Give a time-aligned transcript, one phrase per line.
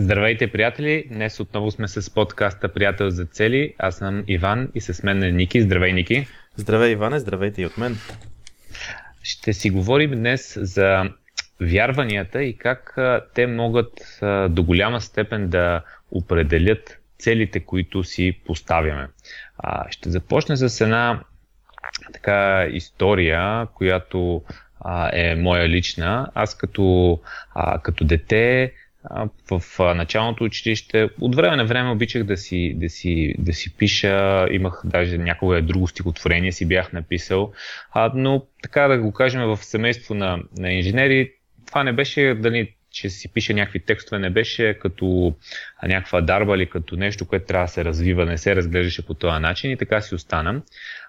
[0.00, 1.04] Здравейте, приятели!
[1.08, 3.74] Днес отново сме с подкаста Приятел за цели.
[3.78, 5.62] Аз съм Иван и с мен е Ники.
[5.62, 6.26] Здравей, Ники!
[6.56, 7.18] Здравей, Иване!
[7.18, 7.96] Здравейте и от мен!
[9.22, 11.10] Ще си говорим днес за
[11.60, 12.98] вярванията и как
[13.34, 19.08] те могат до голяма степен да определят целите, които си поставяме.
[19.90, 21.20] Ще започна с една
[22.12, 24.42] така история, която
[25.12, 26.30] е моя лична.
[26.34, 27.20] Аз като,
[27.82, 28.72] като дете
[29.50, 34.46] в началното училище от време на време обичах да си, да си, да си пиша,
[34.50, 37.52] имах даже някога друго стихотворение си бях написал,
[37.92, 41.32] а, но така да го кажем в семейство на, на инженери,
[41.66, 45.34] това не беше дали че си пише някакви текстове, не беше като
[45.82, 49.40] някаква дарба или като нещо, което трябва да се развива, не се разглеждаше по този
[49.40, 50.62] начин и така си останам.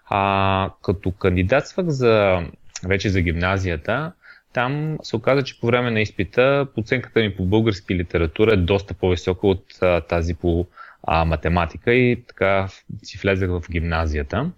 [0.05, 2.41] А, като кандидатствах за,
[2.84, 4.12] вече за гимназията,
[4.54, 8.94] там се оказа, че по време на изпита оценката ми по български литература е доста
[8.94, 9.66] по-висока от
[10.10, 10.68] тази по
[11.04, 12.68] а, математика и така
[13.04, 14.52] си влезах в гимназията.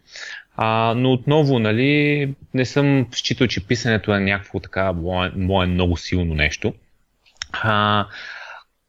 [0.56, 5.98] А, но отново, нали, не съм считал, че писането е някакво така мое, мое много
[5.98, 6.74] силно нещо.
[7.52, 8.06] А,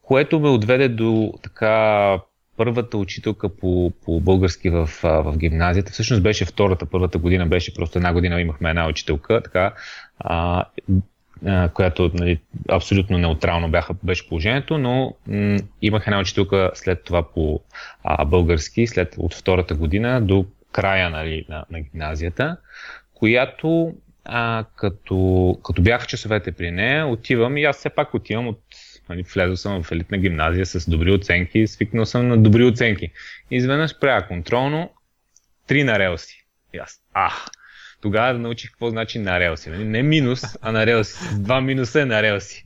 [0.02, 2.18] което ме отведе до така
[2.56, 5.92] първата учителка по, по български в, в гимназията.
[5.92, 9.74] Всъщност беше втората, първата година беше просто една година имахме една учителка, така,
[10.18, 10.64] а,
[11.46, 12.40] а, която нали,
[12.72, 17.60] абсолютно неутрално бяха, беше положението, но м- имах една учителка след това по
[18.04, 22.56] а, български, след от втората година до края нали, на, на гимназията,
[23.14, 23.94] която
[24.24, 28.60] а, като, като бяха часовете при нея, отивам и аз все пак отивам от
[29.08, 33.10] Нали, влезъл съм в елитна гимназия с добри оценки, свикнал съм на добри оценки.
[33.50, 34.90] Изведнъж правя контролно,
[35.66, 36.46] три на релси.
[36.74, 37.46] И аз, ах,
[38.00, 39.70] тогава да научих какво значи на релси.
[39.70, 39.84] Нали?
[39.84, 41.18] Не минус, а на релси.
[41.38, 42.64] Два минуса е на релси.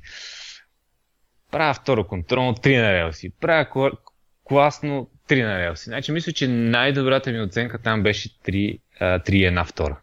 [1.51, 3.33] Правя второ контролно, три на релси.
[3.41, 3.91] Правя
[4.45, 5.85] класно, три на релси.
[5.85, 10.01] Значи мисля, че най-добрата ми оценка там беше 3, 3 една втора.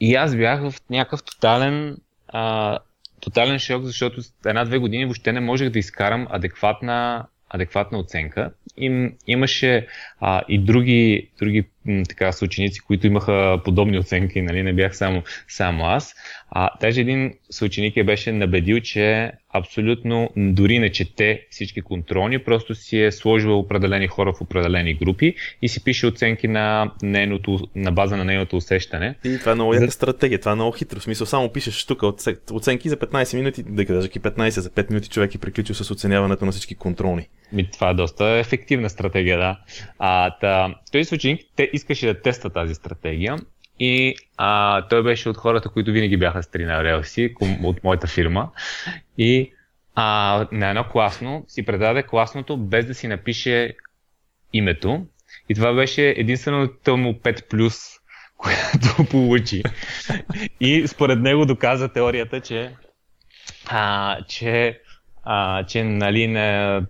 [0.00, 1.96] И аз бях в някакъв тотален
[2.28, 2.78] а,
[3.28, 8.50] тотален шок, защото една-две години въобще не можех да изкарам адекватна, адекватна оценка.
[8.76, 9.86] И, имаше
[10.20, 11.68] а, и други, други
[12.08, 14.62] така, съученици, които имаха подобни оценки, нали?
[14.62, 16.14] не бях само, само аз.
[16.50, 22.74] А, даже един съученик я беше набедил, че абсолютно дори не чете всички контролни, просто
[22.74, 27.92] си е сложил определени хора в определени групи и си пише оценки на, нейното, на
[27.92, 29.14] база на нейното усещане.
[29.24, 29.92] И това е много яка за...
[29.92, 31.00] стратегия, това е много хитро.
[31.00, 32.02] В смисъл, само пишеш тук
[32.52, 36.44] оценки за 15 минути, да кажа 15 за 5 минути човек е приключил с оценяването
[36.44, 37.28] на всички контролни.
[37.52, 39.58] Ми, това е доста ефективна стратегия, да.
[39.98, 43.36] А, та, той съученик те искаше да тества тази стратегия
[43.80, 48.50] и а, той беше от хората, които винаги бяха с на релси, от моята фирма.
[49.18, 49.52] И
[49.94, 53.76] а, на едно класно си предаде класното без да си напише
[54.52, 55.06] името.
[55.48, 58.00] И това беше единственото му 5+,
[58.36, 59.62] което получи.
[60.60, 62.74] И според него доказа теорията, че,
[63.66, 64.80] а, че,
[65.24, 66.80] а, че нали, не,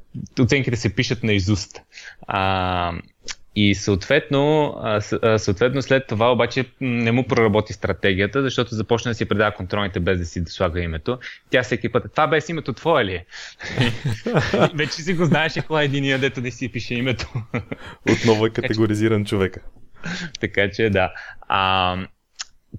[0.41, 1.83] оценките се пишат на изуст.
[2.27, 2.93] А,
[3.61, 4.75] и съответно,
[5.37, 10.19] съответно след това обаче не му проработи стратегията, защото започна да си предава контролните без
[10.19, 11.19] да си да слага името.
[11.51, 13.27] Тя всеки път, това без името твое ли е?
[14.75, 17.33] Вече си го знаеше кой е единия, дето да си пише името.
[18.13, 19.61] Отново е категоризиран човека.
[20.41, 21.13] така че да.
[21.49, 21.97] А,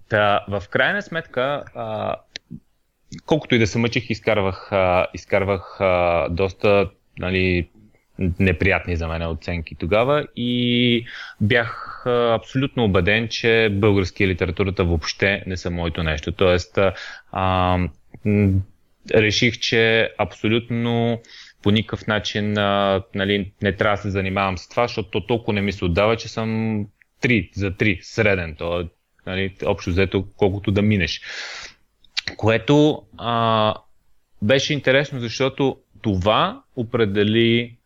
[0.09, 2.15] та, в крайна сметка, а,
[3.25, 7.69] колкото и да се мъчих, изкарвах, а, изкарвах а, доста нали,
[8.39, 11.05] неприятни за мен оценки тогава и
[11.41, 16.31] бях абсолютно убеден, че български литературата въобще не са моето нещо.
[16.31, 16.79] Тоест,
[17.31, 17.77] а,
[19.15, 21.21] реших, че абсолютно
[21.63, 25.53] по никакъв начин а, нали, не трябва да се занимавам с това, защото то толкова
[25.53, 26.85] не ми се отдава, че съм
[27.21, 28.55] 3 за 3 среден.
[28.55, 28.89] То,
[29.25, 31.21] нали, общо взето колкото да минеш.
[32.37, 33.73] Което а,
[34.41, 37.78] беше интересно, защото това определи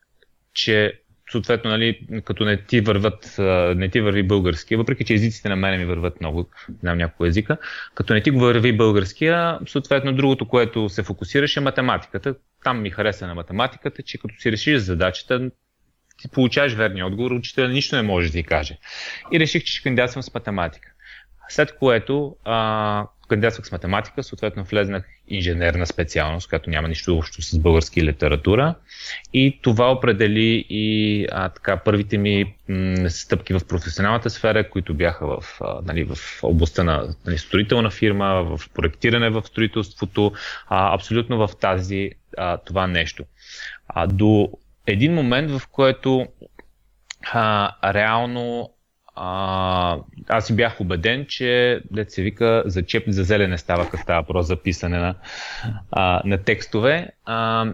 [0.53, 0.99] че
[1.31, 3.35] съответно, нали, като не ти върват,
[3.75, 6.49] не ти върви български, въпреки че езиците на мене ми върват много,
[6.81, 7.57] знам няколко езика,
[7.95, 12.35] като не ти върви българския, съответно другото, което се фокусираше е математиката.
[12.63, 15.51] Там ми хареса на математиката, че като си решиш задачата,
[16.17, 18.77] ти получаваш верния отговор, учителя нищо не може да ти каже.
[19.31, 20.92] И реших, че ще кандидатствам с математика.
[21.49, 27.59] След което а, кандидатствах с математика, съответно влезнах инженерна специалност, която няма нищо общо с
[27.59, 28.75] български литература.
[29.33, 35.27] И това определи и а, така, първите ми м- стъпки в професионалната сфера, които бяха
[35.27, 40.31] в, а, нали, в областта на нали, строителна фирма, в проектиране в строителството,
[40.67, 43.23] а, абсолютно в тази, а, това нещо.
[43.87, 44.51] А, до
[44.87, 46.27] един момент, в който
[47.31, 48.72] а, реално
[49.15, 54.03] а, аз си бях убеден, че дет се вика за чеп за зелен става, като
[54.03, 55.15] става просто за писане на,
[55.91, 57.09] а, на текстове.
[57.25, 57.65] А,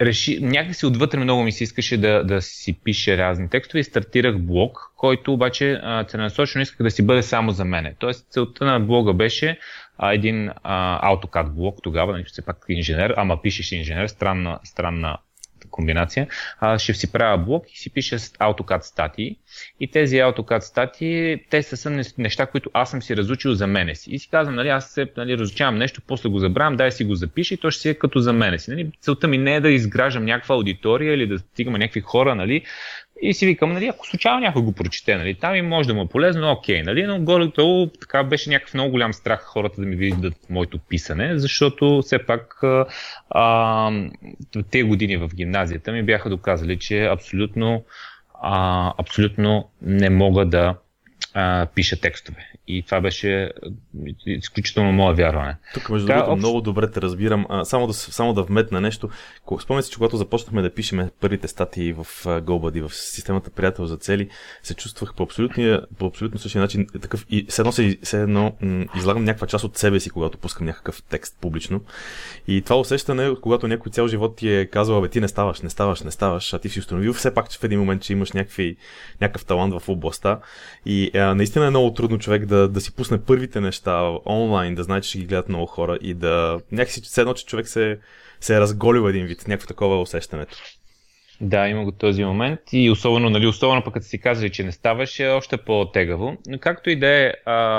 [0.00, 4.38] реши, някакси отвътре много ми се искаше да, да си пише разни текстове и стартирах
[4.38, 7.94] блог, който обаче целенасочено исках да си бъде само за мене.
[7.98, 9.58] Тоест целта на блога беше
[9.98, 15.18] а, един а, AutoCAD блог тогава, нали, все пак инженер, ама пишеш инженер, странна, странна
[15.76, 16.28] комбинация,
[16.60, 19.36] а, ще си правя блог и си пиша AutoCAD статии.
[19.80, 24.10] И тези AutoCAD статии, те са неща, които аз съм си разучил за мене си.
[24.10, 27.14] И си казвам, нали, аз се нали, разучавам нещо, после го забравям, дай си го
[27.14, 28.70] запиша и то ще си е като за мене си.
[28.70, 28.90] Нали.
[29.00, 32.62] Целта ми не е да изграждам някаква аудитория или да стигам някакви хора, нали,
[33.22, 36.02] и си викам, нали, ако случайно някой го прочете, нали, там и може да му
[36.02, 39.96] е полезно, окей, нали, но горе-долу така беше някакъв много голям страх хората да ми
[39.96, 42.60] видят моето писане, защото все пак
[43.30, 43.90] а,
[44.70, 47.84] те години в гимназията ми бяха доказали, че абсолютно,
[48.42, 50.74] а, абсолютно не мога да
[51.34, 52.52] а, пиша текстове.
[52.68, 53.52] И това беше
[54.26, 55.56] изключително мое вярване.
[55.74, 56.38] Тук, между другото, общ...
[56.38, 57.46] много добре те разбирам.
[57.48, 59.08] А, само, да, само да вметна нещо.
[59.60, 63.96] Спомня си, че когато започнахме да пишеме първите статии в GoBuddy, в системата Приятел за
[63.96, 64.28] цели,
[64.62, 65.28] се чувствах по,
[65.98, 66.86] по абсолютно същия начин.
[67.02, 68.52] Такъв, и все едно, се, все едно
[68.96, 71.80] излагам някаква част от себе си, когато пускам някакъв текст публично.
[72.48, 75.70] И това усещане, когато някой цял живот ти е казал, бе, ти не ставаш, не
[75.70, 78.32] ставаш, не ставаш, а ти си установил все пак, че в един момент, че имаш
[78.32, 78.76] някакви,
[79.20, 80.40] някакъв талант в областта.
[80.86, 84.82] И а, наистина е много трудно човек да, да си пусне първите неща онлайн, да
[84.82, 87.98] знае, че ще ги гледат много хора и да някакси все едно, че човек се,
[88.40, 90.56] се е разголил един вид, някакво такова усещането.
[91.40, 94.72] Да, има го този момент и особено, нали, особено пък като си казали, че не
[94.72, 96.36] ставаше, е още по-тегаво.
[96.46, 97.32] Но както и да е,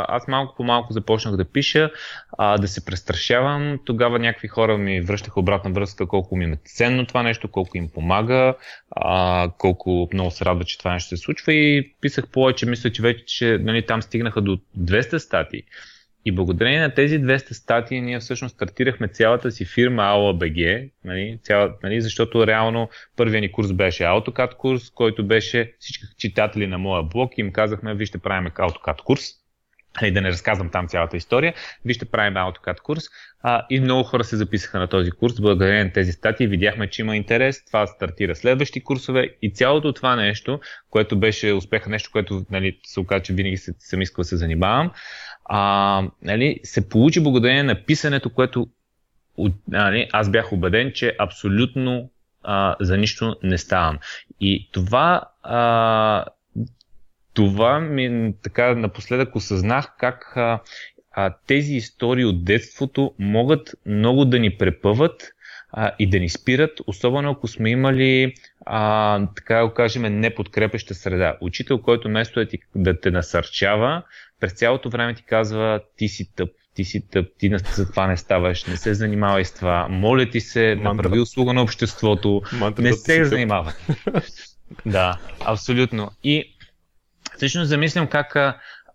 [0.07, 1.92] аз малко по малко започнах да пиша,
[2.59, 3.80] да се престрашавам.
[3.86, 7.89] Тогава някакви хора ми връщаха обратна връзка колко ми е ценно това нещо, колко им
[7.89, 8.56] помага,
[9.57, 12.65] колко много се радва, че това нещо се случва и писах повече.
[12.65, 15.63] Мисля, че вече нали, там стигнаха до 200 статии.
[16.27, 21.74] И благодарение на тези 200 статии ние всъщност стартирахме цялата си фирма AOBG, нали, цяла,
[21.83, 27.03] нали, защото реално първият ни курс беше AutoCAD курс, който беше всички читатели на моя
[27.03, 29.24] блог и им казахме, вижте правим AutoCAD курс.
[30.01, 31.53] И нали, да не разказвам там цялата история,
[31.85, 33.03] вижте правим AutoCAD курс.
[33.41, 35.41] А, и много хора се записаха на този курс.
[35.41, 37.65] Благодарение на тези статии видяхме, че има интерес.
[37.65, 40.59] Това стартира следващи курсове и цялото това нещо,
[40.89, 44.91] което беше успеха, нещо, което нали, се оказа, че винаги съм искал да се занимавам,
[45.49, 48.67] а, нали, се получи благодарение на писането, което
[49.67, 52.09] нали, аз бях убеден, че абсолютно
[52.44, 53.99] а, за нищо не ставам.
[54.41, 56.25] И това, а,
[57.33, 60.59] това ми така напоследък осъзнах как а,
[61.11, 65.31] а, тези истории от детството могат много да ни препъват
[65.71, 68.33] а, и да ни спират, особено ако сме имали,
[68.65, 71.37] а, така го кажем, неподкрепеща среда.
[71.41, 74.03] Учител, който вместо да, ти, да те насърчава,
[74.39, 78.17] през цялото време ти казва ти си тъп, ти си тъп, ти за това не
[78.17, 80.93] ставаш, не се занимавай с това, моля ти се, Мантра.
[80.93, 83.73] направи услуга на обществото, Мантра не се занимава.
[84.85, 86.11] да, абсолютно.
[86.23, 86.55] И
[87.35, 88.35] всъщност замислям как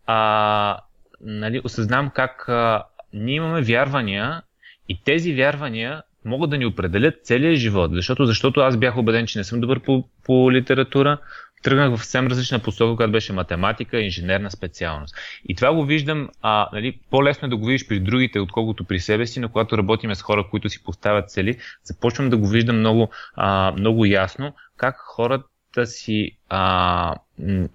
[0.06, 0.80] а,
[1.20, 4.42] нали, осъзнам как а, ние имаме вярвания
[4.88, 7.90] и тези вярвания могат да ни определят целият живот.
[7.94, 11.18] Защото, защото аз бях убеден, че не съм добър по, по литература,
[11.62, 15.16] тръгнах в съвсем различна посока, която беше математика, инженерна специалност.
[15.49, 19.00] И това го виждам, а, нали, по-лесно е да го видиш при другите, отколкото при
[19.00, 22.78] себе си, но когато работим с хора, които си поставят цели, започвам да го виждам
[22.78, 27.14] много, а, много ясно, как хората си а,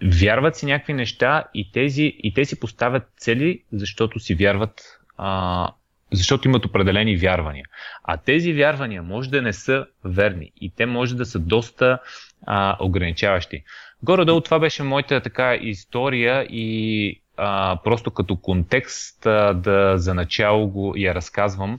[0.04, 4.82] вярват си някакви неща и тези, и те си поставят цели, защото си вярват
[5.18, 5.70] а,
[6.12, 7.66] защото имат определени вярвания.
[8.04, 12.00] А тези вярвания може да не са верни и те може да са доста
[12.46, 13.64] а, ограничаващи.
[14.04, 20.68] Горе-долу това беше моята така история и а, просто като контекст а, да за начало
[20.68, 21.78] го я разказвам,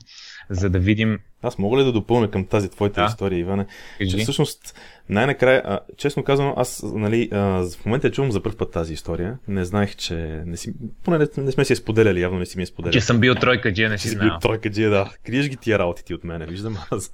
[0.50, 3.07] за да видим аз мога ли да допълня към тази твоята да.
[3.07, 3.66] история, Иване?
[3.99, 4.11] Кажи.
[4.11, 4.75] Че всъщност,
[5.09, 7.38] най-накрая, а, честно казвам, аз нали, а,
[7.80, 9.38] в момента чувам за първ път тази история.
[9.49, 10.14] Не знаех, че
[10.47, 10.73] не си,
[11.04, 12.92] поне не, не сме си я споделяли, явно не си ми я споделяли.
[12.92, 14.28] Че съм бил тройка джия, не си знал.
[14.28, 15.12] бил тройка джия, да.
[15.26, 17.12] Криеш ги тия работи ти от мене, виждам аз.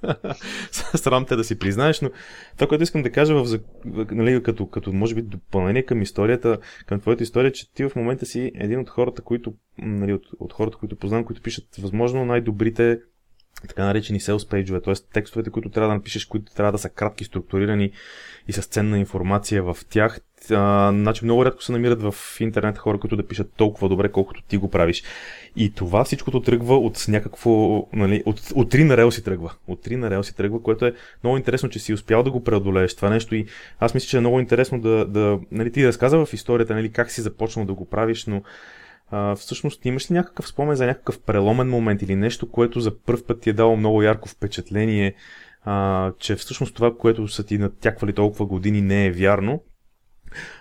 [0.71, 2.09] Срам те да си признаеш, но
[2.55, 3.59] това, което искам да кажа, в,
[4.11, 8.25] нали, като, като може би допълнение към историята, към твоята история, че ти в момента
[8.25, 12.99] си един от хората, които, нали, от, от хората, които познавам, които пишат възможно най-добрите
[13.67, 14.93] така наречени sales page, т.е.
[15.13, 17.91] текстовете, които трябва да напишеш, които трябва да са кратки, структурирани
[18.47, 20.19] и с ценна информация в тях.
[20.51, 24.41] А, значи много рядко се намират в интернет хора, които да пишат толкова добре, колкото
[24.41, 25.03] ти го правиш.
[25.55, 29.53] И това всичкото тръгва от някакво, нали, от, от три на релси тръгва.
[29.67, 30.93] От три на релси тръгва, което е
[31.23, 33.45] много интересно, че си успял да го преодолееш това нещо и
[33.79, 37.11] аз мисля, че е много интересно да, да нали, ти разказа в историята, нали, как
[37.11, 38.43] си започнал да го правиш, но
[39.37, 43.41] всъщност имаш ли някакъв спомен за някакъв преломен момент или нещо, което за първ път
[43.41, 45.15] ти е дало много ярко впечатление,
[45.65, 49.63] а, че всъщност това, което са ти натяквали толкова години не е вярно?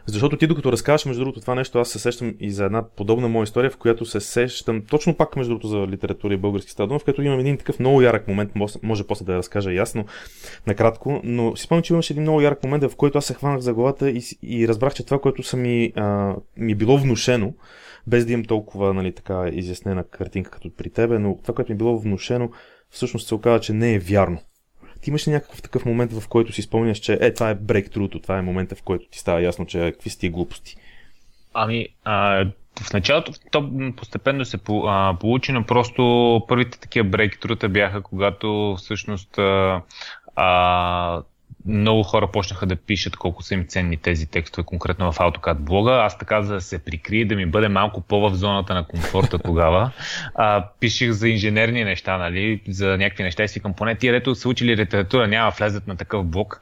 [0.07, 3.29] Защото ти докато разказваш, между другото, това нещо, аз се сещам и за една подобна
[3.29, 6.99] моя история, в която се сещам точно пак, между другото, за литература и български стадон,
[6.99, 10.05] в която имам един такъв много ярък момент, може, после да я разкажа ясно,
[10.67, 13.61] накратко, но си спомням, че имаше един много ярък момент, в който аз се хванах
[13.61, 17.53] за главата и, и разбрах, че това, което са ми, а, ми било внушено,
[18.07, 21.75] без да имам толкова нали, така изяснена картинка като при тебе, но това, което ми
[21.75, 22.51] е било внушено,
[22.91, 24.39] всъщност се оказа, че не е вярно.
[25.01, 28.21] Ти имаш ли някакъв такъв момент, в който си спомняш, че е, това е брейктруто,
[28.21, 30.77] това е момента, в който ти става ясно, че какви са тия глупости?
[31.55, 32.47] Ами, а,
[32.83, 34.59] в началото то постепенно се
[35.21, 39.83] получи, но просто първите такива брейктрута бяха, когато всъщност а,
[40.37, 41.23] а,
[41.67, 45.93] много хора почнаха да пишат колко са им ценни тези текстове, конкретно в AutoCAD блога.
[45.93, 49.91] Аз така, за да се прикрие, да ми бъде малко по-в зоната на комфорта тогава,
[50.35, 54.35] а, пишех за инженерни неща, нали, за някакви неща и си към поне тия, дето
[54.35, 56.61] са учили литература, няма влезат на такъв блог.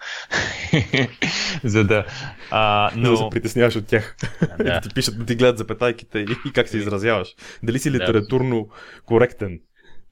[1.65, 2.05] за да...
[2.51, 3.11] А, но...
[3.11, 4.17] да се притесняваш от тях.
[4.59, 4.81] Да.
[4.83, 7.29] ти пишат, да ти гледат запетайките и как се изразяваш.
[7.63, 8.69] Дали си литературно
[9.07, 9.61] коректен?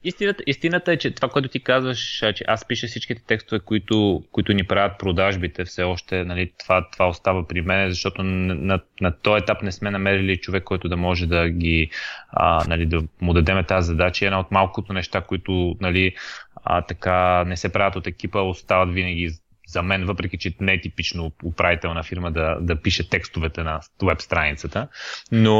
[0.03, 4.53] Истината, истината е, че това, което ти казваш, че аз пиша всичките текстове, които, които
[4.53, 9.11] ни правят продажбите, все още нали, това, това остава при мен, защото на, на, на
[9.11, 11.89] този етап не сме намерили човек, който да може да ги,
[12.29, 14.25] а, нали, да му дадем тази задача.
[14.25, 16.15] Една от малкото неща, които нали,
[16.63, 19.29] а, така не се правят от екипа, остават винаги
[19.67, 24.21] за мен, въпреки че не е типично управител фирма да, да пише текстовете на веб
[24.21, 24.87] страницата.
[25.31, 25.57] Но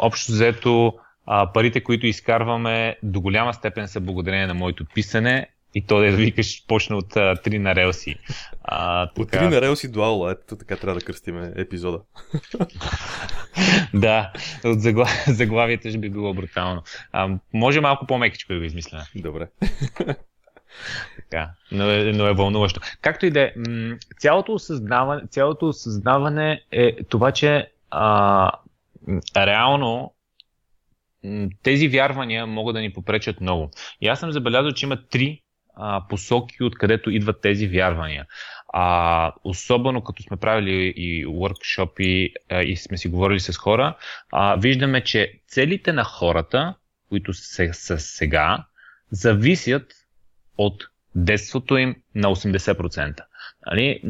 [0.00, 0.94] общо взето
[1.32, 6.10] а, парите, които изкарваме, до голяма степен са благодарение на моето писане и то да
[6.10, 8.16] викаш почна от а, 3 на релси.
[8.62, 9.22] А, така...
[9.22, 12.00] От 3 на релси до аула, ето така трябва да кръстиме епизода.
[13.94, 14.32] да,
[14.64, 15.06] от загла...
[15.26, 16.82] заглавието ще би било брутално.
[17.12, 19.04] А, може малко по-мекичко да го измисляме.
[19.14, 19.48] Добре.
[21.16, 22.80] така, но е, но е вълнуващо.
[23.00, 23.52] Както и да е,
[24.18, 28.50] цялото осъзнаване, цялото осъзнаване е това, че а,
[29.36, 30.12] реално
[31.62, 33.70] тези вярвания могат да ни попречат много.
[34.00, 35.42] И аз съм забелязал, че има три
[35.76, 38.26] а, посоки, откъдето идват тези вярвания.
[38.72, 43.96] А, особено като сме правили и workshop а, и сме си говорили с хора,
[44.32, 46.74] а, виждаме, че целите на хората,
[47.08, 48.64] които са, са сега,
[49.10, 49.92] зависят
[50.58, 50.84] от
[51.14, 53.20] детството им на 80%.
[53.66, 54.00] Нали,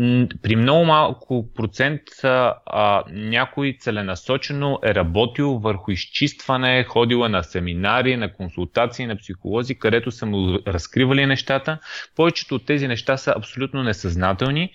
[0.43, 8.17] при много малко процент а, някой целенасочено е работил върху изчистване, ходил е на семинари,
[8.17, 11.79] на консултации, на психолози, където са му разкривали нещата.
[12.17, 14.73] Повечето от тези неща са абсолютно несъзнателни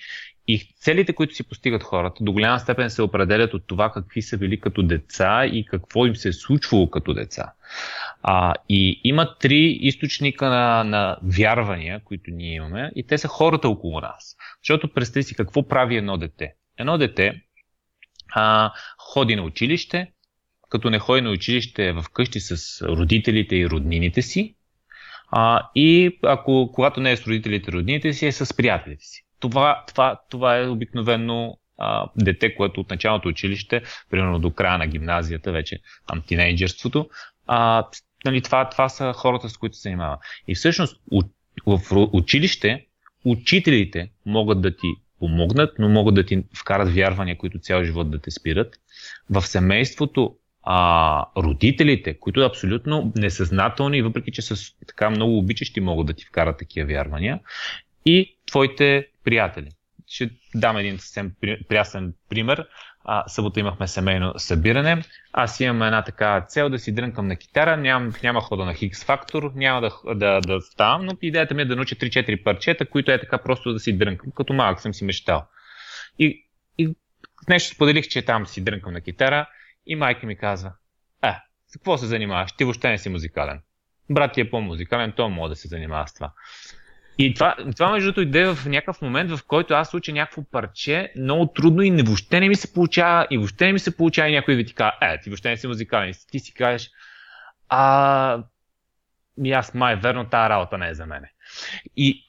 [0.47, 4.37] и целите, които си постигат хората, до голяма степен се определят от това какви са
[4.37, 7.53] били като деца и какво им се е случвало като деца.
[8.27, 13.69] А, и има три източника на, на вярвания, които ние имаме, и те са хората
[13.69, 14.35] около нас.
[14.63, 16.53] Защото представи си какво прави едно дете.
[16.77, 17.41] Едно дете
[18.35, 20.11] а, ходи на училище,
[20.69, 24.55] като не ходи на училище е вкъщи с родителите и роднините си,
[25.31, 29.25] а, и ако, когато не е с родителите и роднините си, е с приятелите си.
[29.39, 34.87] Това, това, това е обикновено а, дете, което от началото училище, примерно до края на
[34.87, 37.09] гимназията, вече там тинейджерството,
[37.47, 37.83] а,
[38.25, 40.17] нали, това, това са хората, с които се занимава.
[40.47, 41.01] И всъщност
[41.65, 41.79] в
[42.13, 42.85] училище
[43.25, 44.87] учителите могат да ти
[45.19, 48.79] помогнат, но могат да ти вкарат вярвания, които цял живот да те спират.
[49.29, 54.55] В семейството а, родителите, които абсолютно несъзнателни, въпреки че са
[54.87, 57.39] така много обичащи, могат да ти вкарат такива вярвания.
[58.05, 59.69] И твоите приятели.
[60.07, 61.31] Ще дам един съвсем
[61.69, 62.67] прясен пример.
[63.07, 65.01] А, събота имахме семейно събиране.
[65.33, 67.77] Аз имам една така цел да си дрънкам на китара.
[67.77, 71.65] Ням, няма хода на Хикс фактор, няма да, да, да ставам, но идеята ми е
[71.65, 74.31] да науча 3-4 парчета, които е така просто да си дрънкам.
[74.31, 75.45] Като малък съм си мечтал.
[76.19, 76.47] И,
[76.77, 76.95] и
[77.49, 79.49] нещо споделих, че там си дрънкам на китара
[79.85, 80.71] и майка ми казва,
[81.23, 81.33] е,
[81.67, 82.51] с какво се занимаваш?
[82.51, 83.61] Ти въобще не си музикален.
[84.09, 86.31] Брат ти е по-музикален, то може да се занимава с това.
[87.17, 91.13] И това, това между другото иде в някакъв момент, в който аз уча някакво парче,
[91.17, 94.29] много трудно и не, въобще не ми се получава, и въобще не ми се получава
[94.29, 96.13] и някой ви ти казва, е, ти въобще не си музикален.
[96.31, 96.91] Ти си кажеш,
[97.69, 98.43] а,
[99.43, 101.31] и аз май верно, тази работа не е за мене.
[101.97, 102.23] И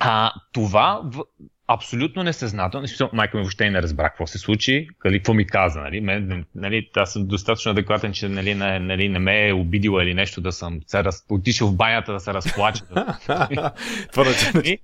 [0.00, 1.22] а, това в,
[1.68, 2.86] абсолютно несъзнателно.
[3.12, 5.80] Майка ми въобще не разбра какво се случи, нали, какво ми каза.
[5.80, 10.04] Нали, мен, нали, аз съм достатъчно адекватен, че нали, не, нали, не ме е обидила
[10.04, 11.24] или нещо да съм се раз...
[11.30, 12.84] отишъл в банята да се разплача.
[14.12, 14.78] Това значи,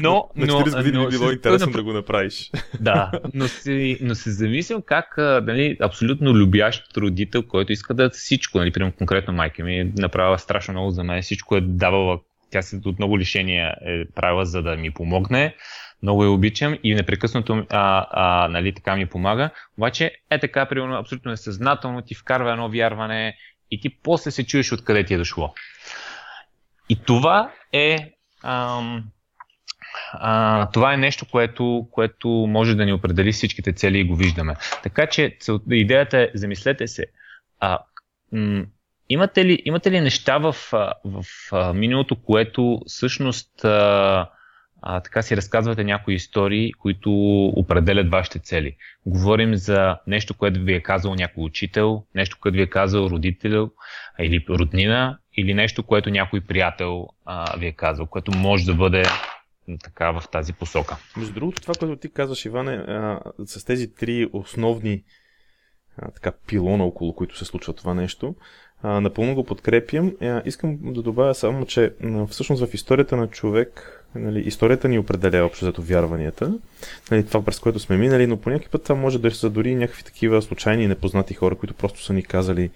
[0.00, 2.50] но, но, на 40 години би било интересно да го направиш.
[2.80, 8.58] да, но се, но се замислям как нали, абсолютно любящ родител, който иска да всичко,
[8.58, 12.18] нали, примерно конкретно майка ми е направила страшно много за мен, всичко е давала
[12.50, 15.54] тя се от много лишения е правила, за да ми помогне
[16.02, 19.50] много я обичам и непрекъснато а, а, нали, така ми помага.
[19.78, 23.36] Обаче е така, примерно, абсолютно несъзнателно ти вкарва едно вярване
[23.70, 25.54] и ти после се чуеш откъде ти е дошло.
[26.88, 28.12] И това е
[28.42, 29.04] ам,
[30.12, 34.56] а, това е нещо, което, което може да ни определи всичките цели и го виждаме.
[34.82, 35.36] Така че
[35.70, 37.06] идеята е, замислете се,
[37.60, 37.78] а,
[38.32, 38.64] м-
[39.08, 44.30] имате, ли, имате ли неща в, в, в миналото, което всъщност а,
[44.82, 47.10] а, така си разказвате някои истории, които
[47.46, 48.76] определят вашите цели.
[49.06, 53.70] Говорим за нещо, което ви е казал някой учител, нещо, което ви е казал родител
[54.18, 59.02] или роднина, или нещо, което някой приятел а, ви е казал, което може да бъде
[59.84, 60.96] така в тази посока.
[61.16, 65.04] Между другото, това, което ти казваш, Иване, а, с тези три основни
[65.96, 68.34] а, така, пилона, около които се случва това нещо,
[68.82, 70.12] а, напълно го подкрепям.
[70.20, 74.98] А, искам да добавя само, че а, всъщност в историята на човек Нали, историята ни
[74.98, 76.58] определя общо зато вярванията,
[77.10, 79.74] нали, това през което сме минали, но по някакъв път това може да са дори
[79.74, 82.70] някакви такива случайни непознати хора, които просто са ни казали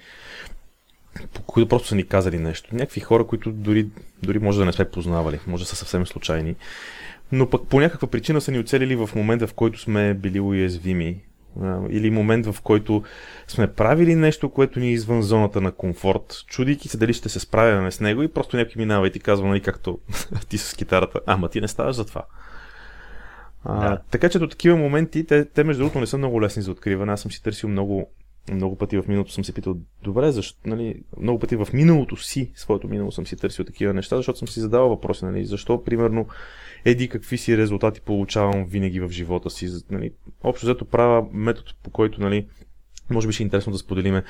[1.47, 2.75] които просто са ни казали нещо.
[2.75, 3.87] Някакви хора, които дори,
[4.23, 6.57] дори може да не сме познавали, може да са съвсем случайни,
[7.33, 11.21] но пък по някаква причина са ни оцелили в момента, в който сме били уязвими
[11.91, 13.03] или момент, в който
[13.49, 17.41] сме правили нещо, което ни е извън зоната на комфорт, чудейки се дали ще се
[17.41, 19.99] справяме с него и просто някой минава и ти казва, нали, както
[20.49, 22.23] ти с китарата, ама ти не ставаш за това.
[23.65, 23.99] А, да.
[24.11, 27.13] Така че до такива моменти, те, те между другото не са много лесни за откриване.
[27.13, 28.11] Аз съм си търсил много,
[28.51, 32.53] много пъти в миналото съм се питал, добре, защо, нали, много пъти в миналото си,
[32.55, 36.27] своето минало съм си търсил такива неща, защото съм си задавал въпроси, нали, защо, примерно,
[36.85, 39.69] еди какви си резултати получавам винаги в живота си.
[39.91, 42.47] Нали, общо взето правя метод, по който, нали,
[43.11, 44.25] може би ще е интересно да споделиме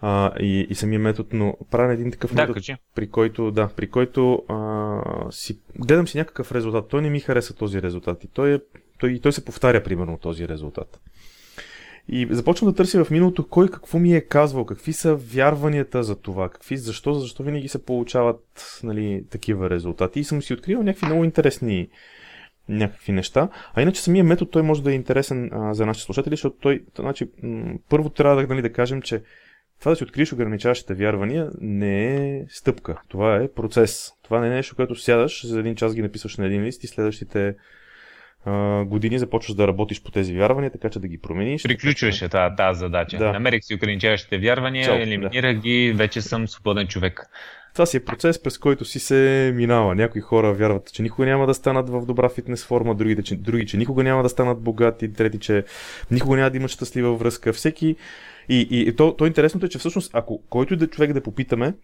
[0.00, 2.76] а, и, и самия метод, но правя един такъв да, метод, кажи.
[2.94, 6.88] при който, да, при който а, си, гледам си някакъв резултат.
[6.88, 8.58] Той не ми хареса този резултат и той, е,
[8.98, 11.00] той, той се повтаря примерно този резултат.
[12.12, 16.16] И започвам да търся в миналото кой какво ми е казвал, какви са вярванията за
[16.16, 20.20] това, какви, защо, защо винаги се получават нали, такива резултати.
[20.20, 21.88] И съм си открил някакви много интересни
[22.68, 23.48] някакви неща.
[23.74, 26.84] А иначе самия метод той може да е интересен а, за нашите слушатели, защото той,
[26.98, 27.30] значи,
[27.88, 29.22] първо трябва да, нали, да кажем, че
[29.80, 33.02] това да си откриеш ограничаващите вярвания не е стъпка.
[33.08, 34.12] Това е процес.
[34.22, 36.86] Това не е нещо, което сядаш, за един час ги написваш на един лист и
[36.86, 37.54] следващите
[38.86, 41.62] години започваш да работиш по тези вярвания, така че да ги промениш.
[41.62, 43.18] Приключваше тази, тази задача.
[43.18, 43.32] Да.
[43.32, 45.60] Намерих си ограничаващите вярвания, Чал, елиминирах да.
[45.60, 47.30] ги, вече съм свободен човек.
[47.72, 49.94] Това си е процес, през който си се минава.
[49.94, 53.66] Някои хора вярват, че никога няма да станат в добра фитнес форма, другите, че, други,
[53.66, 55.64] че никога няма да станат богати, трети, че
[56.10, 57.52] никога няма да имат щастлива връзка.
[57.52, 57.96] Всеки.
[58.48, 61.74] И, и, и то, то интересното е, че всъщност, ако който да човек да попитаме,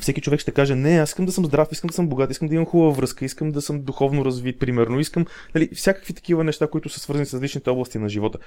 [0.00, 2.48] всеки човек ще каже, не, аз искам да съм здрав, искам да съм богат, искам
[2.48, 6.66] да имам хубава връзка, искам да съм духовно развит, примерно, искам, нали, всякакви такива неща,
[6.66, 8.38] които са свързани с различните области на живота.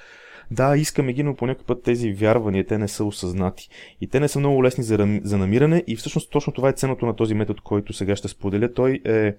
[0.51, 3.69] Да, искаме ги, но по път тези вярвания, те не са осъзнати.
[4.01, 7.05] И те не са много лесни за, за намиране и всъщност точно това е ценното
[7.05, 8.73] на този метод, който сега ще споделя.
[8.73, 9.35] Той е,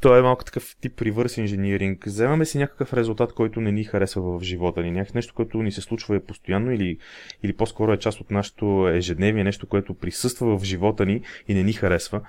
[0.00, 2.04] той е малко такъв тип ревърс инженеринг.
[2.04, 4.90] Вземаме си някакъв резултат, който не ни харесва в живота ни.
[4.90, 6.98] Някакво нещо, което ни се случва е постоянно или,
[7.42, 11.62] или по-скоро е част от нашето ежедневие, нещо, което присъства в живота ни и не
[11.62, 12.20] ни харесва.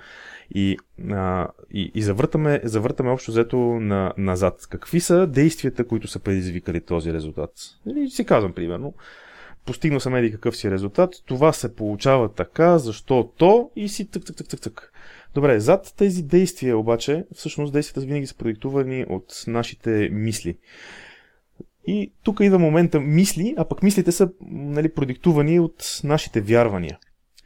[0.54, 0.78] И,
[1.10, 4.66] а, и, и завъртаме, завъртаме общо взето на, назад.
[4.70, 7.50] Какви са действията, които са предизвикали този резултат?
[7.86, 8.94] Или си казвам, примерно,
[9.66, 14.36] постигнал съм еди какъв си резултат, това се получава така, защото и си тък, тък,
[14.36, 14.92] тък, тък, тък.
[15.34, 20.58] Добре, зад тези действия обаче, всъщност действията винаги са продиктувани от нашите мисли.
[21.86, 26.98] И тук идва момента мисли, а пък мислите са нали, продиктувани от нашите вярвания.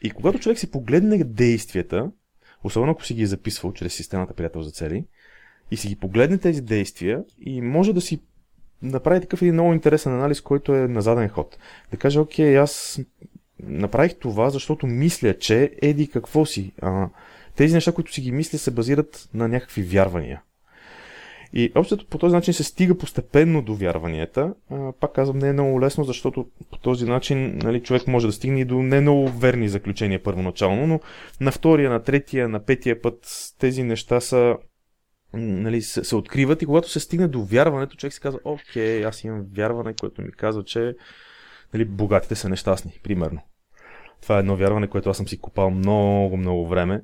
[0.02, 2.10] И когато човек си погледне действията,
[2.64, 5.04] особено ако си ги е записвал чрез системата приятел за цели,
[5.70, 8.20] и си ги погледне тези действия и може да си
[8.82, 11.58] направи такъв един много интересен анализ, който е на заден ход.
[11.90, 13.00] Да каже, окей, аз
[13.62, 16.72] направих това, защото мисля, че еди какво си.
[16.82, 17.08] А,
[17.56, 20.42] тези неща, които си ги мисля, се базират на някакви вярвания.
[21.58, 24.54] И общото по този начин се стига постепенно до вярванията.
[24.70, 28.32] А, пак казвам, не е много лесно, защото по този начин нали, човек може да
[28.32, 31.00] стигне и до не много верни заключения първоначално, но
[31.40, 33.18] на втория, на третия, на петия път
[33.58, 34.56] тези неща са
[35.34, 39.24] нали, се, се откриват и когато се стигне до вярването, човек си казва, окей, аз
[39.24, 40.94] имам вярване, което ми казва, че
[41.74, 43.40] нали, богатите са нещастни, примерно.
[44.22, 47.02] Това е едно вярване, което аз съм си копал много, много време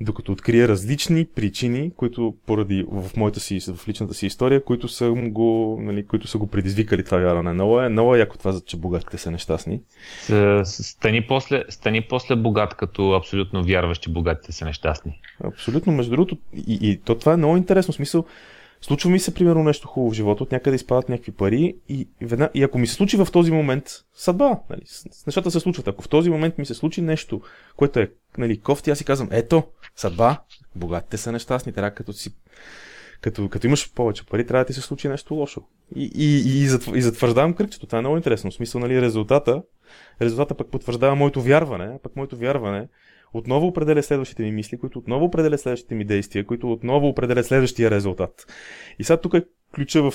[0.00, 5.10] докато открия различни причини, които поради в моята си, в личната си история, които са
[5.10, 7.52] го, нали, които са го предизвикали това вярване.
[7.52, 9.80] Много е, много е яко това, че богатите са нещастни.
[10.64, 15.20] Стани после, стани после богат, като абсолютно вярваш, че богатите са нещастни.
[15.44, 17.94] Абсолютно, между другото, и, и то това е много интересно.
[17.94, 18.24] Смисъл,
[18.82, 22.50] Случва ми се, примерно, нещо хубаво в живота, от някъде изпадат някакви пари и, ведна...
[22.54, 23.84] и ако ми се случи в този момент
[24.14, 24.80] съдба, нали,
[25.26, 25.88] нещата се случват.
[25.88, 27.40] Ако в този момент ми се случи нещо,
[27.76, 29.62] което е нали, кофти, аз си казвам, ето,
[29.96, 30.42] съдба,
[30.76, 32.34] богатите са нещастни, трябва като си
[33.20, 35.62] като, като имаш повече пари, трябва да ти се случи нещо лошо.
[35.96, 36.62] И, и, и,
[36.96, 37.86] и затвърждавам кръгчето.
[37.86, 38.50] Това е много интересно.
[38.50, 39.62] В смисъл, нали, резултата,
[40.22, 42.88] резултата пък потвърждава моето вярване, пък моето вярване
[43.32, 47.90] отново определя следващите ми мисли, които отново определят следващите ми действия, които отново определят следващия
[47.90, 48.46] резултат.
[48.98, 50.14] И сега тук е ключа в,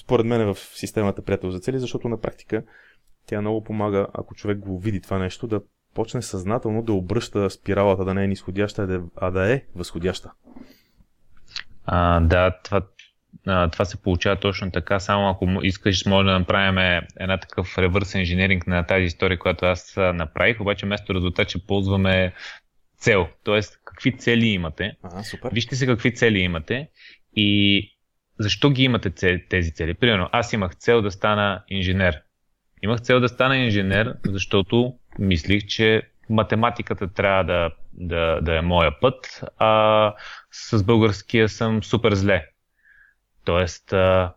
[0.00, 2.62] според мен, в системата приятел за цели, защото на практика
[3.26, 5.60] тя много помага, ако човек го види това нещо, да
[5.94, 10.30] почне съзнателно да обръща спиралата да не е нисходяща, а да е възходяща.
[11.84, 12.82] А, да, това,
[13.46, 18.14] а, това се получава точно така, само ако искаш, може да направим една такъв ревърс
[18.14, 22.34] инженеринг на тази история, която аз направих, обаче вместо резултат, че ползваме
[22.96, 23.60] цел, т.е.
[23.84, 24.96] какви цели имате.
[25.02, 25.50] А, супер.
[25.52, 26.88] Вижте се какви цели имате
[27.36, 27.88] и
[28.38, 29.10] защо ги имате
[29.48, 29.94] тези цели.
[29.94, 32.22] Примерно, аз имах цел да стана инженер.
[32.82, 39.00] Имах цел да стана инженер, защото мислих, че математиката трябва да, да, да е моя
[39.00, 40.14] път, а
[40.50, 42.46] с българския съм супер зле.
[43.44, 43.94] Тоест,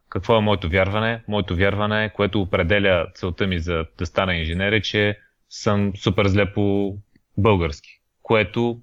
[0.10, 1.24] какво е моето вярване?
[1.28, 6.54] Моето вярване, което определя целта ми за да стана инженер е, че съм супер зле
[6.54, 6.98] по
[7.38, 8.82] български, което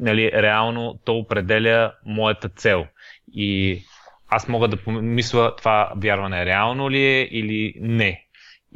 [0.00, 2.86] нали, реално то определя моята цел.
[3.32, 3.80] И
[4.28, 8.25] аз мога да помисля това вярване реално ли е или не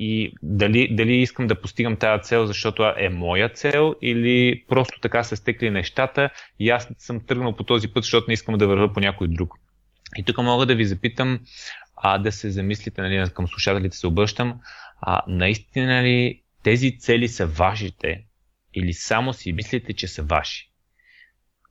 [0.02, 5.24] и дали, дали искам да постигам тази цел, защото е моя цел или просто така
[5.24, 8.92] са стекли нещата и аз съм тръгнал по този път, защото не искам да вървя
[8.92, 9.54] по някой друг.
[10.16, 11.40] И тук мога да ви запитам,
[11.96, 14.60] а, да се замислите, нали, към слушателите се обръщам,
[15.00, 18.24] а, наистина ли тези цели са вашите
[18.74, 20.70] или само си мислите, че са ваши?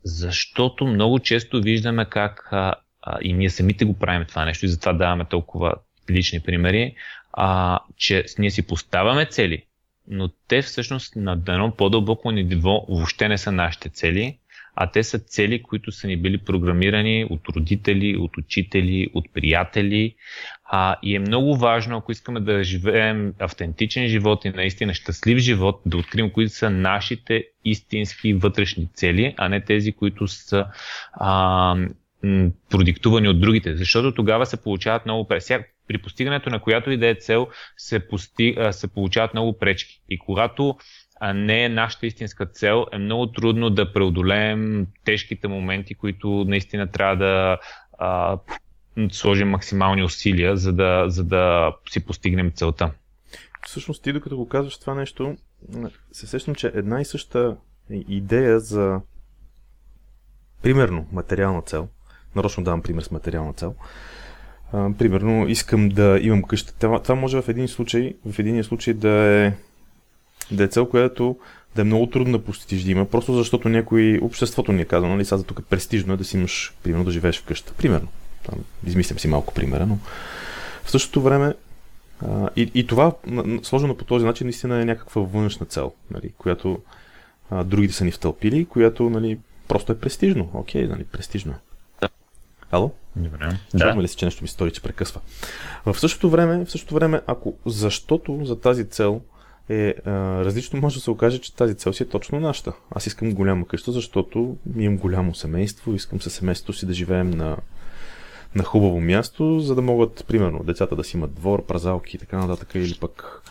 [0.03, 4.69] Защото много често виждаме как а, а, и ние самите го правим това нещо и
[4.69, 5.73] затова даваме толкова
[6.09, 6.95] лични примери,
[7.41, 9.63] а, че ние си поставяме цели,
[10.07, 14.37] но те всъщност на едно по-дълбоко ниво въобще не са нашите цели,
[14.75, 20.15] а те са цели, които са ни били програмирани от родители, от учители, от приятели.
[20.65, 25.81] А, и е много важно, ако искаме да живеем автентичен живот и наистина щастлив живот,
[25.85, 30.65] да открием кои са нашите истински вътрешни цели, а не тези, които са
[31.13, 31.75] а,
[32.69, 33.75] продиктувани от другите.
[33.75, 35.27] Защото тогава се получават много
[35.87, 40.01] при постигането на която и да е цел се, пости, се получават много пречки.
[40.09, 40.75] И когато
[41.33, 47.15] не е нашата истинска цел, е много трудно да преодолеем тежките моменти, които наистина трябва
[47.15, 47.57] да
[47.99, 48.37] а,
[49.11, 52.91] сложим максимални усилия, за да, за да си постигнем целта.
[53.65, 55.37] Всъщност ти докато го казваш това нещо,
[56.11, 57.57] се сещам, че една и съща
[57.89, 59.01] идея за
[60.61, 61.87] примерно материална цел,
[62.35, 63.75] нарочно давам пример с материална цел,
[64.71, 66.73] примерно, искам да имам къща.
[66.79, 69.53] Това, това може в един случай, в един случай да е,
[70.51, 71.37] да е цел, която
[71.75, 75.13] да е много трудно да постигнеш да има, просто защото някой обществото ни е казано,
[75.13, 77.73] нали, сега тук е престижно е да си имаш, примерно, да живееш в къща.
[77.73, 78.07] Примерно.
[78.43, 79.97] Там, измислям си малко примера, но
[80.83, 81.53] в същото време
[82.27, 83.11] а, и, и това,
[83.63, 86.79] сложено по този начин, наистина е някаква външна цел, нали, която
[87.49, 90.49] а, другите са ни втълпили, която нали, просто е престижно.
[90.53, 91.68] Окей, нали, престижно е.
[92.71, 92.91] Ало?
[93.15, 93.57] Добре.
[93.71, 94.01] Чуваме да.
[94.01, 95.21] ли си, че нещо ми стори, че прекъсва?
[95.85, 99.21] В същото време, в същото време ако защото за тази цел
[99.69, 100.11] е а,
[100.45, 102.73] различно, може да се окаже, че тази цел си е точно нашата.
[102.91, 107.57] Аз искам голяма къща, защото имам голямо семейство, искам със семейството си да живеем на,
[108.55, 112.37] на хубаво място, за да могат, примерно, децата да си имат двор, празалки и така
[112.37, 113.41] нататък, или пък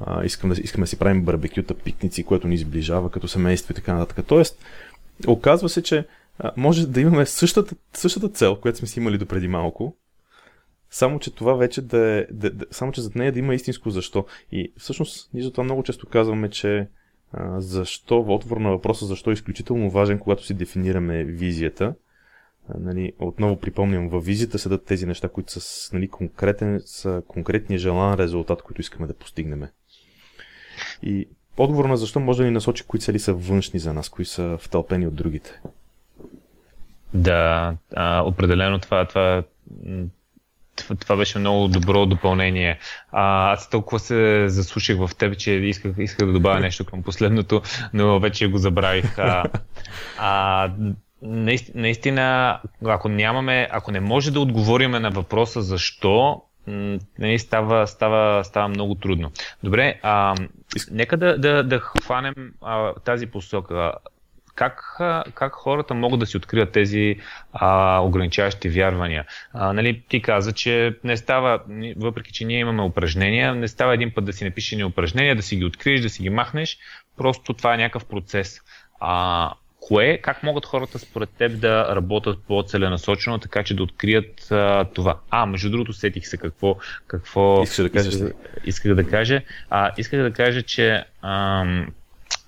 [0.00, 3.74] а, искам да, искаме да си правим барбекюта, пикници, което ни сближава като семейство и
[3.74, 4.26] така нататък.
[4.26, 4.58] Тоест,
[5.26, 6.06] оказва се, че
[6.56, 9.96] може да имаме същата, същата цел, която сме си имали допреди малко,
[10.90, 12.26] само, че това вече да е.
[12.30, 14.26] Да, да, само, че зад нея да има истинско защо.
[14.52, 16.88] И всъщност, ние за това много често казваме, че
[17.32, 21.94] а, защо, в отговор на въпроса защо е изключително важен, когато си дефинираме визията,
[22.78, 28.14] нали, отново припомням, във визията седат тези неща, които са, нали, конкретен, са конкретния желан
[28.14, 29.62] резултат, който искаме да постигнем.
[31.02, 34.24] И отговор на защо може да ни насочи кои цели са външни за нас, кои
[34.24, 35.60] са втълпени от другите.
[37.14, 39.42] Да, а, определено това, това
[41.00, 42.78] това беше много добро допълнение.
[43.12, 47.62] А, аз толкова се заслушах в теб, че исках, исках да добавя нещо към последното,
[47.94, 49.18] но вече го забравих.
[49.18, 49.44] А,
[50.18, 50.70] а,
[51.74, 56.42] наистина, ако нямаме, ако не може да отговориме на въпроса защо,
[57.18, 59.30] нали, става, става, става много трудно.
[59.62, 60.34] Добре, а,
[60.90, 63.92] нека да, да, да хванем а, тази посока
[64.58, 64.96] как,
[65.34, 67.16] как хората могат да си открият тези
[67.52, 69.24] а, ограничаващи вярвания?
[69.52, 71.60] А, нали, ти каза, че не става,
[71.96, 75.42] въпреки че ние имаме упражнения, не става един път да си напишеш ни упражнения, да
[75.42, 76.78] си ги откриеш, да си ги махнеш.
[77.16, 78.60] Просто това е някакъв процес.
[79.00, 84.84] А, кое, как могат хората според теб да работят по-целенасочено, така че да открият а,
[84.84, 85.18] това?
[85.30, 88.00] А, между другото, сетих се какво, какво искаш да.
[88.00, 88.32] Исках,
[88.64, 89.42] исках да кажа.
[89.70, 91.86] А, исках да кажа, че ам,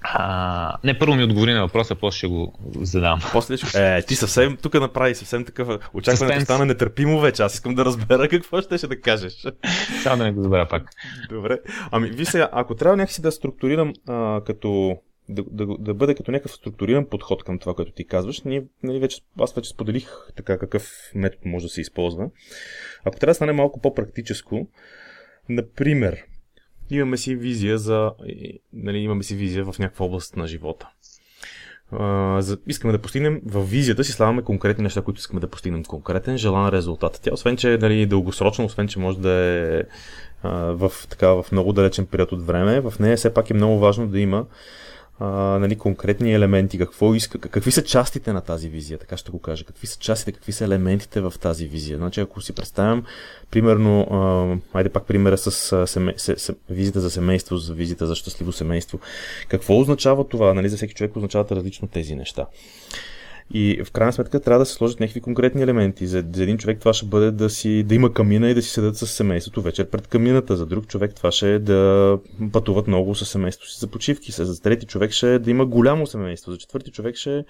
[0.02, 3.20] а, не, първо ми отговори на въпроса, после ще го задам.
[3.32, 3.96] После ще...
[3.96, 8.28] Е, ти съвсем, тук направи съвсем такъв, очакването стана нетърпимо вече, аз искам да разбера
[8.28, 9.46] какво ще, ще да кажеш.
[10.02, 10.90] Само да не го забравя пак.
[11.28, 11.58] Добре,
[11.90, 14.96] ами ви сега, ако трябва някакси да структурирам а, като
[15.28, 18.42] да, да, да бъде като някакъв структуриран подход към това, което ти казваш.
[18.42, 22.30] Ние, нали, вече, аз вече споделих така какъв метод може да се използва.
[23.04, 24.68] Ако трябва да стане малко по-практическо,
[25.48, 26.24] например,
[26.94, 28.12] имаме си визия за,
[28.72, 30.88] нали, имаме си визия в някаква област на живота.
[32.38, 36.38] За, искаме да постигнем, в визията си слагаме конкретни неща, които искаме да постигнем конкретен
[36.38, 37.20] желан резултат.
[37.22, 39.82] Тя, освен че е нали, дългосрочно, освен че може да е
[40.44, 43.78] uh, в, така, в много далечен период от време, в нея все пак е много
[43.78, 44.46] важно да има
[45.20, 49.38] а, нали, конкретни елементи, какво иска, какви са частите на тази визия, така ще го
[49.38, 51.98] кажа, какви са частите, какви са елементите в тази визия.
[51.98, 53.04] Значи, ако си представям,
[53.50, 58.14] примерно, а, айде пак примера с семе, се, се, визията за семейство, за визията за
[58.14, 59.00] щастливо семейство.
[59.48, 60.54] Какво означава това?
[60.54, 62.46] Нали, за всеки човек означават различно тези неща.
[63.54, 66.06] И в крайна сметка трябва да се сложат някакви конкретни елементи.
[66.06, 68.70] За, за един човек това ще бъде да, си, да има камина и да си
[68.70, 70.56] седат с семейството вечер пред камината.
[70.56, 72.18] За друг човек това ще е да
[72.52, 74.32] пътуват много с семейството си за почивки.
[74.32, 76.52] За трети човек ще е да има голямо семейство.
[76.52, 77.44] За четвърти човек ще е...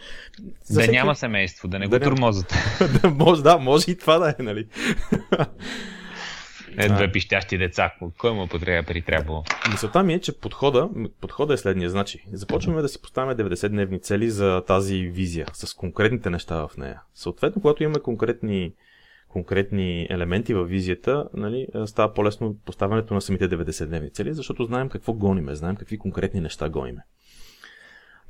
[0.71, 0.91] Да всеки...
[0.91, 2.55] няма семейство, да не го да турмозат.
[3.03, 4.67] да, може, да, може и това да е, нали?
[6.77, 7.95] Не две пищящи деца.
[8.19, 9.45] Кой му потреба при трябвало?
[9.71, 10.89] Мисълта ми е, че подхода,
[11.21, 11.91] подхода е следния.
[11.91, 17.01] Значи, започваме да си поставяме 90-дневни цели за тази визия, с конкретните неща в нея.
[17.15, 18.73] Съответно, когато имаме конкретни,
[19.29, 25.13] конкретни елементи във визията, нали, става по-лесно поставянето на самите 90-дневни цели, защото знаем какво
[25.13, 27.03] гониме, знаем какви конкретни неща гониме.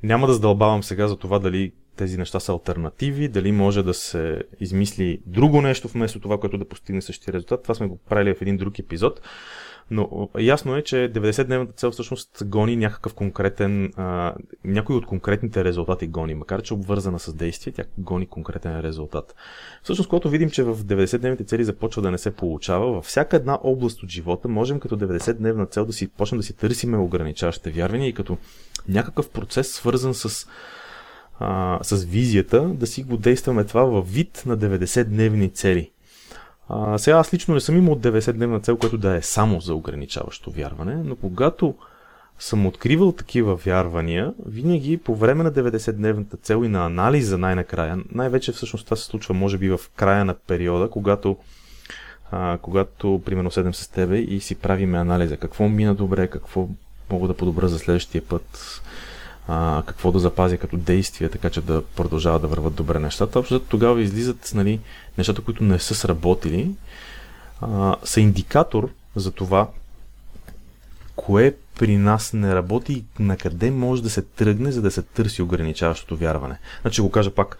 [0.03, 4.43] Няма да задълбавам сега за това дали тези неща са альтернативи, дали може да се
[4.59, 7.63] измисли друго нещо вместо това, което да постигне същия резултат.
[7.63, 9.21] Това сме го правили в един друг епизод.
[9.91, 16.07] Но ясно е, че 90-дневната цел всъщност гони някакъв конкретен, а, някой от конкретните резултати
[16.07, 19.35] гони, макар че е обвързана с действие, тя гони конкретен резултат.
[19.83, 23.59] Всъщност, когато видим, че в 90-дневните цели започва да не се получава, във всяка една
[23.63, 28.07] област от живота можем като 90-дневна цел да си почнем да си търсиме ограничаващите вярвания
[28.07, 28.37] и като
[28.87, 30.47] някакъв процес свързан с
[31.41, 35.91] а, с визията да си го действаме това във вид на 90-дневни цели.
[36.69, 40.51] А, сега аз лично не съм имал 90-дневна цел, която да е само за ограничаващо
[40.51, 41.75] вярване, но когато
[42.39, 48.51] съм откривал такива вярвания, винаги по време на 90-дневната цел и на анализа най-накрая, най-вече
[48.51, 51.37] всъщност това се случва може би в края на периода, когато
[52.31, 56.67] а, когато примерно седем с тебе и си правиме анализа, какво мина добре, какво
[57.09, 58.81] мога да подобра за следващия път,
[59.47, 63.39] а, какво да запазя като действие, така че да продължават да върват добре нещата.
[63.39, 64.79] Общо тогава излизат нали,
[65.17, 66.71] нещата, които не са сработили,
[67.61, 69.69] а, са индикатор за това,
[71.15, 75.01] кое при нас не работи и на къде може да се тръгне, за да се
[75.01, 76.57] търси ограничаващото вярване.
[76.81, 77.57] Значи го кажа пак.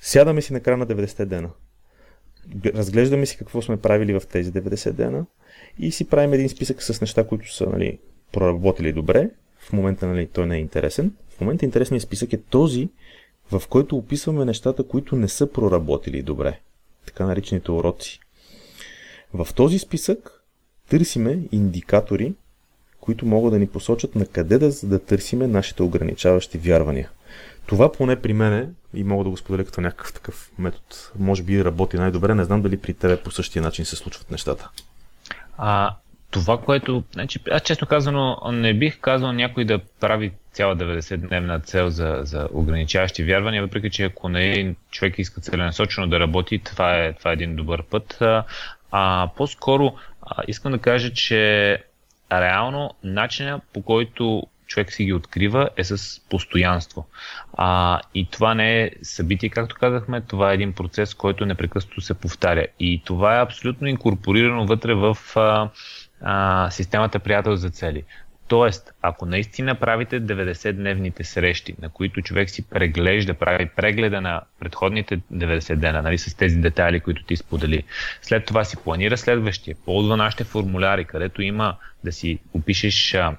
[0.00, 1.48] Сядаме си на края на 90 дена.
[2.66, 5.26] Разглеждаме си какво сме правили в тези 90 дена
[5.78, 7.98] и си правим един списък с неща, които са нали,
[8.32, 9.30] проработили добре
[9.68, 11.12] в момента нали, той не е интересен.
[11.36, 12.88] В момента интересният списък е този,
[13.52, 16.60] в който описваме нещата, които не са проработили добре.
[17.06, 18.20] Така наречените уроци.
[19.34, 20.42] В този списък
[20.88, 22.34] търсиме индикатори,
[23.00, 27.10] които могат да ни посочат на къде да, да търсиме нашите ограничаващи вярвания.
[27.66, 30.84] Това поне при мене, и мога да го споделя като някакъв такъв метод,
[31.18, 34.70] може би работи най-добре, не знам дали при тебе по същия начин се случват нещата.
[35.56, 35.96] А,
[36.30, 37.04] това, което...
[37.12, 42.48] Значи, аз честно казано не бих казал някой да прави цяла 90-дневна цел за, за
[42.52, 47.34] ограничаващи вярвания, въпреки че ако не човек иска целенасочено да работи, това е, това е
[47.34, 48.18] един добър път.
[48.20, 48.44] А,
[48.92, 51.78] а по-скоро а, искам да кажа, че
[52.32, 57.06] реално начина по който човек си ги открива е с постоянство.
[57.52, 62.14] А, и това не е събитие, както казахме, това е един процес, който непрекъснато се
[62.14, 62.66] повтаря.
[62.80, 65.68] И това е абсолютно инкорпорирано вътре в а,
[66.20, 68.04] а, системата приятел за цели.
[68.48, 75.18] Тоест, ако наистина правите 90-дневните срещи, на които човек си преглежда, прави прегледа на предходните
[75.32, 77.82] 90 дена, нали, с тези детайли, които ти сподели,
[78.22, 83.36] след това си планира следващия, ползва нашите формуляри, където има да си опишеш а,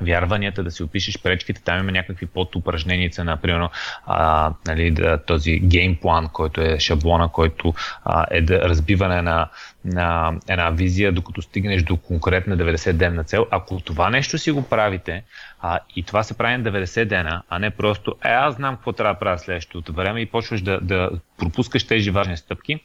[0.00, 1.62] вярванията, да си опишеш пречките.
[1.62, 3.68] Там има някакви подупражнения, например,
[4.06, 7.74] а, нали, да, този геймплан, който е шаблона, който
[8.04, 9.48] а, е да разбиване на,
[9.84, 13.46] на една визия, докато стигнеш до конкретна 90-денна цел.
[13.50, 15.22] Ако това нещо си го правите,
[15.60, 18.92] а, и това се прави на 90 дена, а не просто, е, аз знам какво
[18.92, 22.80] трябва да правя следващото време и почваш да, да пропускаш тези важни стъпки,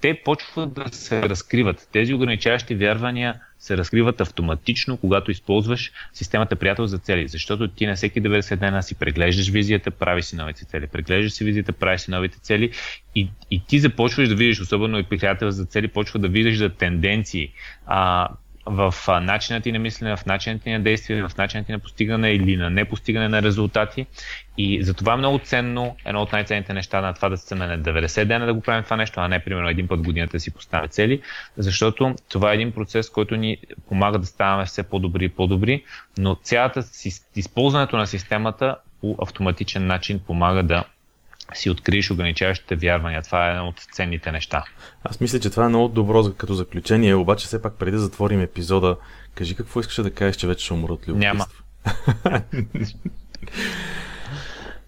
[0.00, 1.88] те почват да се разкриват.
[1.92, 7.28] Тези ограничаващи вярвания се разкриват автоматично, когато използваш системата приятел за цели.
[7.28, 10.86] Защото ти на всеки 90 дена си преглеждаш визията, прави си новите цели.
[10.86, 12.70] Преглеждаш си визията, прави си новите цели
[13.14, 16.68] и, и ти започваш да видиш, особено и приятел за цели, почва да видиш да
[16.74, 17.52] тенденции.
[17.86, 18.28] А,
[18.70, 22.30] в начинът ти на мислене, в начинът ти на действие, в начинът ти на постигане
[22.30, 24.06] или на непостигане на резултати.
[24.58, 28.24] И затова е много ценно, едно от най-ценните неща на това да се на 90
[28.24, 30.88] дена да го правим това нещо, а не примерно един път годината да си поставяме
[30.88, 31.22] цели,
[31.56, 33.56] защото това е един процес, който ни
[33.88, 35.84] помага да ставаме все по-добри и по-добри,
[36.18, 36.82] но цялата
[37.36, 40.84] използването на системата по автоматичен начин помага да
[41.54, 43.22] си откриеш ограничаващите вярвания.
[43.22, 44.64] Това е едно от ценните неща.
[45.04, 48.40] Аз мисля, че това е много добро като заключение, обаче все пак преди да затворим
[48.40, 48.96] епизода,
[49.34, 51.12] кажи какво искаш да кажеш, че вече ще умрат ли?
[51.12, 51.46] Няма.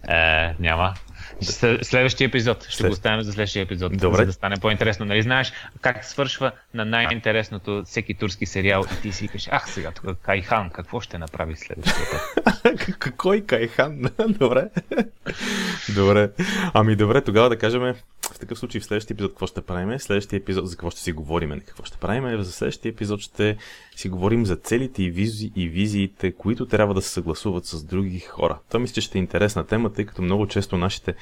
[0.09, 0.95] е, няма.
[1.43, 2.65] Следващия епизод.
[2.65, 2.87] Ще След...
[2.87, 3.97] го оставим за следващия епизод.
[3.97, 4.17] Добре.
[4.17, 5.07] За да стане по-интересно.
[5.07, 9.91] Нали знаеш как свършва на най-интересното всеки турски сериал и ти си викаш, ах сега
[9.91, 13.15] тук Кайхан, какво ще направи следващия път?
[13.17, 14.03] Кой Кайхан?
[14.29, 14.69] добре.
[15.95, 16.31] добре.
[16.75, 17.95] Ами добре, тогава да кажем
[18.35, 19.99] в такъв случай в следващия епизод какво ще правим?
[19.99, 21.51] Следващия епизод за какво ще си говорим?
[21.51, 22.43] Не какво ще правим?
[22.43, 23.57] За следващия епизод ще
[23.97, 28.21] си говорим за целите и, визи, и визиите, които трябва да се съгласуват с други
[28.21, 28.59] хора.
[28.69, 31.15] Това мисля, че ще е интересна тема, тъй като много често нашите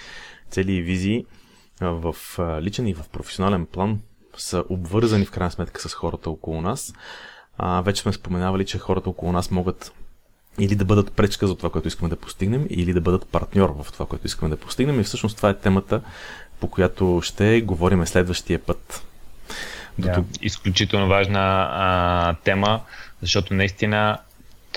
[0.51, 1.27] цели визии
[1.81, 2.16] в
[2.62, 4.01] личен и в професионален план
[4.37, 6.94] са обвързани в крайна сметка с хората около нас.
[7.59, 9.92] А, вече сме споменавали, че хората около нас могат
[10.59, 13.92] или да бъдат пречка за това, което искаме да постигнем, или да бъдат партньор в
[13.92, 15.01] това, което искаме да постигнем.
[15.01, 16.01] И всъщност това е темата,
[16.61, 19.05] по която ще говорим следващия път.
[19.99, 22.81] Да, изключително важна а, тема,
[23.23, 24.18] защото наистина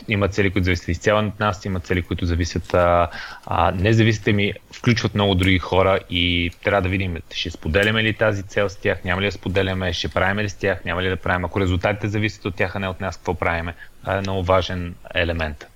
[0.07, 3.09] има цели, които зависят изцяло от нас, има цели, които зависят, а,
[3.45, 8.13] а, не зависят ми, включват много други хора и трябва да видим, ще споделяме ли
[8.13, 11.09] тази цел с тях, няма ли да споделяме, ще правим ли с тях, няма ли
[11.09, 11.45] да правим.
[11.45, 14.95] Ако резултатите зависят от тях, а не от нас, какво правиме, това е много важен
[15.15, 15.67] елемент.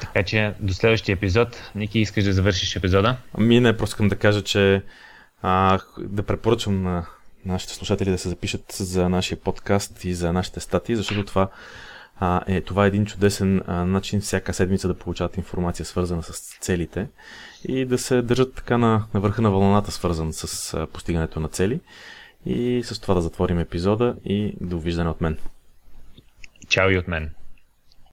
[0.00, 1.70] Така че до следващия епизод.
[1.74, 3.16] Ники, искаш да завършиш епизода?
[3.38, 4.82] Ами не, просто искам да кажа, че
[5.42, 7.06] а, да препоръчвам на
[7.44, 11.48] нашите слушатели да се запишат за нашия подкаст и за нашите статии, защото това,
[12.20, 16.58] а, е, това е един чудесен а, начин всяка седмица да получават информация свързана с
[16.60, 17.08] целите
[17.68, 21.48] и да се държат така на, на върха на вълната, свързан с а, постигането на
[21.48, 21.80] цели.
[22.46, 25.38] И с това да затворим епизода и довиждане от мен.
[26.68, 27.30] Чао и от мен.